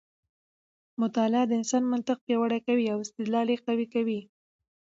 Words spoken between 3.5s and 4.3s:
یې قوي کوي.